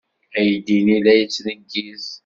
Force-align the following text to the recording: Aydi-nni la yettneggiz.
Aydi-nni 0.37 0.97
la 1.03 1.13
yettneggiz. 1.19 2.05